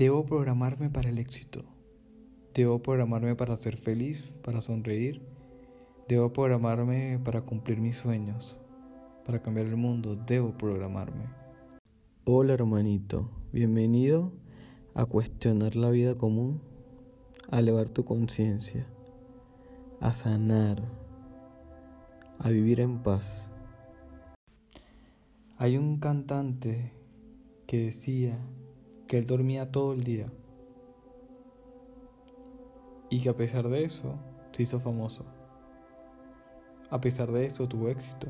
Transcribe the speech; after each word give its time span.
Debo 0.00 0.24
programarme 0.24 0.88
para 0.88 1.10
el 1.10 1.18
éxito. 1.18 1.62
Debo 2.54 2.78
programarme 2.78 3.36
para 3.36 3.54
ser 3.58 3.76
feliz, 3.76 4.32
para 4.42 4.62
sonreír. 4.62 5.20
Debo 6.08 6.32
programarme 6.32 7.20
para 7.22 7.42
cumplir 7.42 7.82
mis 7.82 7.98
sueños, 7.98 8.58
para 9.26 9.42
cambiar 9.42 9.66
el 9.66 9.76
mundo. 9.76 10.16
Debo 10.16 10.56
programarme. 10.56 11.24
Hola 12.24 12.54
hermanito, 12.54 13.28
bienvenido 13.52 14.32
a 14.94 15.04
cuestionar 15.04 15.76
la 15.76 15.90
vida 15.90 16.14
común, 16.14 16.62
a 17.50 17.58
elevar 17.58 17.90
tu 17.90 18.06
conciencia, 18.06 18.86
a 20.00 20.14
sanar, 20.14 20.82
a 22.38 22.48
vivir 22.48 22.80
en 22.80 23.02
paz. 23.02 23.50
Hay 25.58 25.76
un 25.76 26.00
cantante 26.00 26.90
que 27.66 27.84
decía 27.84 28.38
que 29.10 29.18
él 29.18 29.26
dormía 29.26 29.72
todo 29.72 29.92
el 29.92 30.04
día 30.04 30.30
y 33.08 33.20
que 33.20 33.28
a 33.28 33.34
pesar 33.34 33.68
de 33.68 33.82
eso 33.82 34.14
se 34.52 34.62
hizo 34.62 34.78
famoso. 34.78 35.24
A 36.90 37.00
pesar 37.00 37.32
de 37.32 37.44
eso 37.44 37.66
tuvo 37.66 37.88
éxito. 37.88 38.28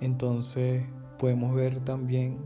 Entonces 0.00 0.84
podemos 1.18 1.54
ver 1.54 1.82
también 1.86 2.36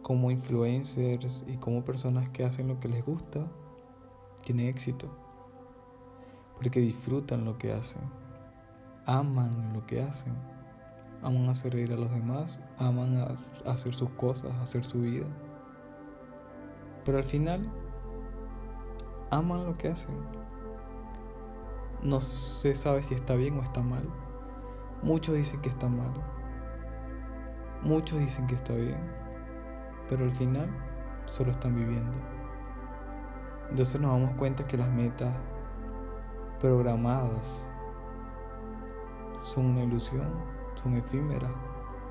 como 0.00 0.30
influencers 0.30 1.44
y 1.46 1.58
como 1.58 1.84
personas 1.84 2.30
que 2.30 2.46
hacen 2.46 2.68
lo 2.68 2.80
que 2.80 2.88
les 2.88 3.04
gusta 3.04 3.46
tienen 4.46 4.68
éxito. 4.68 5.14
Porque 6.54 6.80
disfrutan 6.80 7.44
lo 7.44 7.58
que 7.58 7.70
hacen, 7.74 8.00
aman 9.04 9.74
lo 9.74 9.84
que 9.84 10.00
hacen 10.00 10.32
aman 11.22 11.48
hacer 11.48 11.72
reír 11.72 11.92
a 11.92 11.96
los 11.96 12.10
demás, 12.10 12.58
aman 12.78 13.38
hacer 13.64 13.94
sus 13.94 14.10
cosas, 14.10 14.52
hacer 14.60 14.84
su 14.84 15.00
vida. 15.00 15.26
Pero 17.04 17.18
al 17.18 17.24
final, 17.24 17.68
aman 19.30 19.64
lo 19.64 19.76
que 19.76 19.88
hacen. 19.88 20.14
No 22.02 22.20
se 22.20 22.74
sabe 22.74 23.02
si 23.02 23.14
está 23.14 23.34
bien 23.34 23.58
o 23.58 23.62
está 23.62 23.80
mal. 23.80 24.04
Muchos 25.02 25.36
dicen 25.36 25.60
que 25.60 25.68
está 25.68 25.88
mal. 25.88 26.12
Muchos 27.82 28.18
dicen 28.18 28.46
que 28.46 28.56
está 28.56 28.74
bien. 28.74 29.00
Pero 30.08 30.24
al 30.24 30.32
final, 30.32 30.68
solo 31.26 31.52
están 31.52 31.74
viviendo. 31.74 32.12
Entonces 33.70 34.00
nos 34.00 34.12
damos 34.12 34.36
cuenta 34.36 34.66
que 34.66 34.76
las 34.76 34.90
metas 34.90 35.32
programadas 36.60 37.46
son 39.44 39.66
una 39.66 39.82
ilusión 39.82 40.28
son 40.82 40.96
efímeras, 40.96 41.50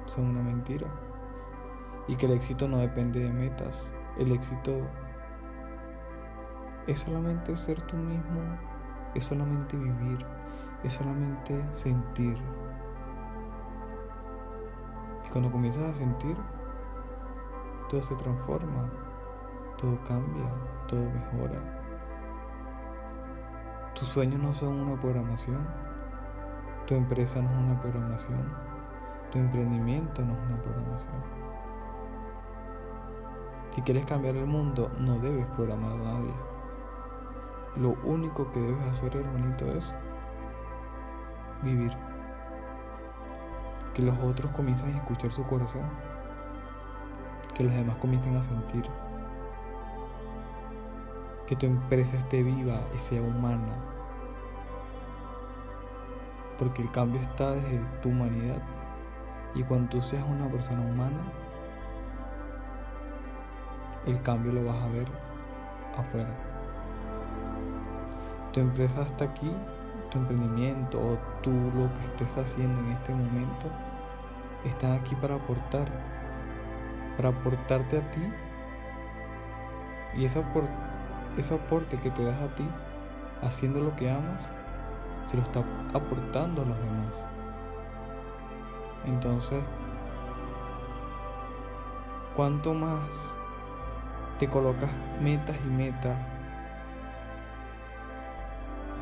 son 0.06 0.30
una 0.30 0.42
mentira. 0.42 0.88
Y 2.08 2.16
que 2.16 2.26
el 2.26 2.34
éxito 2.34 2.68
no 2.68 2.78
depende 2.78 3.20
de 3.20 3.32
metas. 3.32 3.84
El 4.18 4.32
éxito 4.32 4.82
es 6.88 7.00
solamente 7.00 7.56
ser 7.56 7.82
tú 7.84 7.96
mismo, 7.96 8.42
es 9.14 9.24
solamente 9.24 9.78
vivir, 9.78 10.26
es 10.84 10.94
solamente 10.94 11.64
sentir. 11.74 12.38
Y 15.26 15.30
cuando 15.30 15.52
comienzas 15.52 15.84
a 15.84 15.94
sentir, 15.94 16.36
todo 17.90 18.02
se 18.02 18.16
transforma, 18.16 18.90
todo 19.78 19.98
cambia, 20.08 20.50
todo 20.88 21.02
mejora. 21.02 21.60
Tus 23.94 24.08
sueños 24.10 24.42
no 24.42 24.54
son 24.54 24.80
una 24.80 25.00
programación, 25.00 25.68
tu 26.92 26.98
empresa 26.98 27.42
no 27.42 27.50
es 27.50 27.58
una 27.58 27.82
programación. 27.82 28.52
Tu 29.32 29.40
emprendimiento 29.40 30.26
no 30.26 30.34
es 30.34 30.40
una 30.40 30.62
programación. 30.62 31.24
Si 33.74 33.82
quieres 33.84 34.06
cambiar 34.06 34.36
el 34.36 34.46
mundo, 34.46 34.92
no 35.00 35.18
debes 35.20 35.46
programar 35.56 35.94
a 35.94 35.96
nadie. 35.96 36.34
Lo 37.78 37.96
único 38.04 38.52
que 38.52 38.60
debes 38.60 38.86
hacer, 38.90 39.16
hermanito, 39.16 39.72
es 39.72 39.96
vivir. 41.64 41.94
Que 43.94 44.02
los 44.02 44.20
otros 44.20 44.52
comiencen 44.52 44.94
a 44.94 44.98
escuchar 44.98 45.32
su 45.32 45.44
corazón. 45.44 45.86
Que 47.54 47.64
los 47.64 47.74
demás 47.74 47.96
comiencen 48.02 48.36
a 48.36 48.44
sentir. 48.44 48.84
Que 51.48 51.56
tu 51.56 51.68
empresa 51.68 52.18
esté 52.18 52.44
viva 52.44 52.82
y 52.94 52.98
sea 52.98 53.22
humana 53.22 53.78
porque 56.62 56.84
el 56.84 56.92
cambio 56.92 57.20
está 57.22 57.54
desde 57.54 57.82
tu 58.04 58.10
humanidad. 58.10 58.62
Y 59.56 59.64
cuando 59.64 59.90
tú 59.90 60.02
seas 60.04 60.24
una 60.30 60.48
persona 60.48 60.80
humana, 60.82 61.18
el 64.06 64.22
cambio 64.22 64.54
lo 64.54 64.66
vas 64.66 64.76
a 64.84 64.88
ver 64.90 65.08
afuera. 65.98 66.30
Tu 68.54 68.60
empresa 68.60 69.02
está 69.02 69.26
aquí, 69.26 69.52
tu 70.12 70.20
emprendimiento 70.20 71.00
o 71.00 71.18
tú 71.42 71.50
lo 71.50 71.90
que 71.96 72.24
estés 72.24 72.38
haciendo 72.38 72.80
en 72.82 72.92
este 72.92 73.12
momento, 73.12 73.66
están 74.64 74.92
aquí 74.92 75.16
para 75.16 75.38
aportar, 75.38 75.88
para 77.18 77.30
aportarte 77.30 77.98
a 77.98 78.12
ti. 78.12 78.22
Y 80.16 80.26
ese, 80.26 80.44
ese 81.38 81.56
aporte 81.56 81.98
que 81.98 82.12
te 82.12 82.24
das 82.24 82.40
a 82.40 82.54
ti, 82.54 82.68
haciendo 83.42 83.80
lo 83.80 83.96
que 83.96 84.12
amas, 84.12 84.61
se 85.32 85.38
lo 85.38 85.44
está 85.44 85.64
aportando 85.94 86.62
a 86.62 86.66
los 86.66 86.78
demás. 86.78 87.14
Entonces, 89.06 89.64
cuanto 92.36 92.74
más 92.74 93.00
te 94.40 94.48
colocas 94.50 94.90
metas 95.22 95.56
y 95.66 95.70
metas 95.70 96.18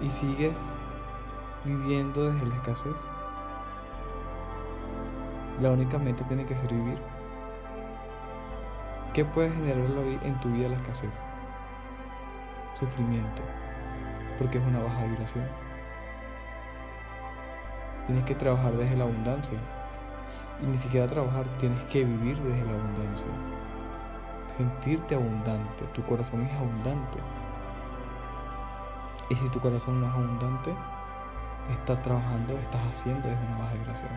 y 0.01 0.11
sigues 0.11 0.57
viviendo 1.65 2.31
desde 2.31 2.45
la 2.45 2.55
escasez, 2.55 2.95
la 5.61 5.71
única 5.71 5.97
meta 5.97 6.23
tiene 6.27 6.45
que 6.45 6.55
ser 6.55 6.71
vivir. 6.71 6.99
¿Qué 9.13 9.25
puede 9.25 9.49
generar 9.49 9.83
en 10.23 10.39
tu 10.41 10.49
vida 10.49 10.69
la 10.69 10.75
escasez? 10.75 11.09
Sufrimiento, 12.79 13.41
porque 14.37 14.59
es 14.59 14.63
una 14.65 14.79
baja 14.79 15.03
vibración. 15.05 15.68
Tienes 18.09 18.25
que 18.25 18.33
trabajar 18.33 18.73
desde 18.73 18.97
la 18.97 19.03
abundancia. 19.03 19.59
Y 20.63 20.65
ni 20.65 20.79
siquiera 20.79 21.05
trabajar, 21.05 21.45
tienes 21.59 21.79
que 21.83 22.03
vivir 22.03 22.35
desde 22.39 22.65
la 22.65 22.71
abundancia. 22.71 23.27
Sentirte 24.57 25.13
abundante. 25.13 25.83
Tu 25.93 26.01
corazón 26.01 26.41
es 26.41 26.51
abundante. 26.53 27.19
Y 29.29 29.35
si 29.35 29.47
tu 29.49 29.59
corazón 29.59 30.01
no 30.01 30.07
es 30.07 30.13
abundante, 30.13 30.73
estás 31.71 32.01
trabajando, 32.01 32.57
estás 32.57 32.81
haciendo 32.89 33.27
desde 33.27 33.45
una 33.45 33.59
baja 33.59 33.73
vibración. 33.75 34.11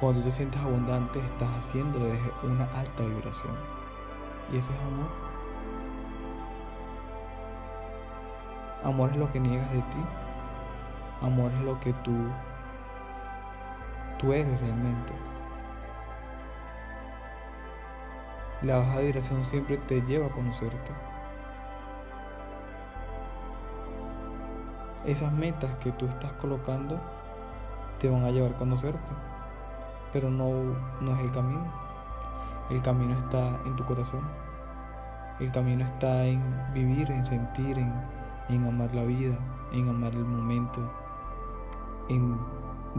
Cuando 0.00 0.18
tú 0.22 0.26
te 0.26 0.32
sientes 0.32 0.60
abundante, 0.60 1.20
estás 1.20 1.48
haciendo 1.60 2.00
desde 2.00 2.32
una 2.42 2.64
alta 2.76 3.04
vibración. 3.04 3.54
Y 4.52 4.56
eso 4.56 4.72
es 4.72 4.80
amor. 4.80 5.10
Amor 8.82 9.10
es 9.10 9.16
lo 9.16 9.30
que 9.30 9.38
niegas 9.38 9.70
de 9.70 9.78
ti 9.78 10.25
Amor 11.22 11.50
es 11.52 11.60
lo 11.62 11.80
que 11.80 11.92
tú, 11.94 12.12
tú 14.18 14.32
eres 14.32 14.60
realmente. 14.60 15.12
La 18.62 18.78
baja 18.78 18.98
vibración 19.00 19.44
siempre 19.46 19.78
te 19.78 20.02
lleva 20.02 20.26
a 20.26 20.30
conocerte. 20.30 20.92
Esas 25.06 25.32
metas 25.32 25.70
que 25.78 25.92
tú 25.92 26.06
estás 26.06 26.32
colocando 26.32 26.98
te 27.98 28.10
van 28.10 28.24
a 28.24 28.30
llevar 28.30 28.52
a 28.52 28.58
conocerte, 28.58 29.12
pero 30.12 30.30
no, 30.30 30.50
no 31.00 31.14
es 31.14 31.20
el 31.20 31.32
camino. 31.32 31.64
El 32.70 32.82
camino 32.82 33.14
está 33.14 33.58
en 33.64 33.76
tu 33.76 33.84
corazón. 33.84 34.22
El 35.38 35.52
camino 35.52 35.84
está 35.84 36.24
en 36.24 36.42
vivir, 36.74 37.10
en 37.10 37.24
sentir, 37.24 37.78
en, 37.78 37.92
en 38.48 38.66
amar 38.66 38.94
la 38.94 39.04
vida, 39.04 39.36
en 39.72 39.88
amar 39.88 40.12
el 40.12 40.24
momento, 40.24 40.80
en 42.08 42.38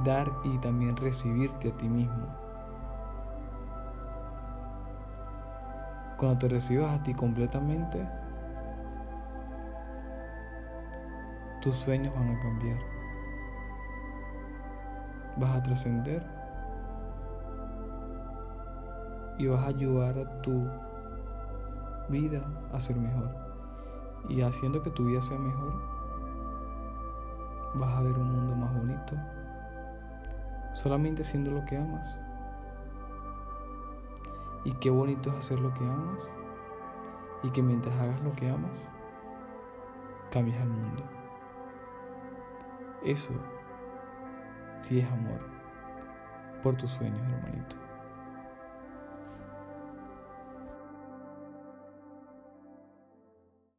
dar 0.03 0.31
y 0.43 0.57
también 0.59 0.95
recibirte 0.97 1.69
a 1.69 1.77
ti 1.77 1.87
mismo. 1.87 2.27
Cuando 6.17 6.39
te 6.39 6.47
recibas 6.47 6.99
a 6.99 7.03
ti 7.03 7.13
completamente, 7.13 8.07
tus 11.61 11.75
sueños 11.75 12.13
van 12.15 12.29
a 12.29 12.39
cambiar. 12.41 12.79
Vas 15.37 15.55
a 15.55 15.63
trascender 15.63 16.25
y 19.37 19.47
vas 19.47 19.63
a 19.63 19.67
ayudar 19.67 20.17
a 20.17 20.41
tu 20.41 20.67
vida 22.09 22.41
a 22.73 22.79
ser 22.79 22.95
mejor. 22.95 23.29
Y 24.29 24.41
haciendo 24.41 24.81
que 24.81 24.89
tu 24.91 25.05
vida 25.05 25.21
sea 25.21 25.37
mejor, 25.37 25.96
vas 27.77 27.95
a 27.95 28.01
ver 28.01 28.13
un 28.13 28.31
mundo 28.31 28.55
más 28.55 28.73
bonito, 28.73 29.15
solamente 30.73 31.21
haciendo 31.21 31.51
lo 31.51 31.65
que 31.65 31.77
amas. 31.77 32.17
Y 34.63 34.73
qué 34.73 34.89
bonito 34.89 35.29
es 35.29 35.37
hacer 35.37 35.59
lo 35.59 35.73
que 35.73 35.83
amas. 35.83 36.29
Y 37.43 37.49
que 37.51 37.61
mientras 37.61 37.95
hagas 38.01 38.19
lo 38.21 38.33
que 38.33 38.49
amas, 38.49 38.85
cambias 40.31 40.59
al 40.59 40.69
mundo. 40.69 41.03
Eso 43.03 43.31
sí 44.81 44.99
es 44.99 45.11
amor 45.11 45.39
por 46.63 46.75
tus 46.75 46.89
sueños, 46.91 47.21
hermanito. 47.31 47.86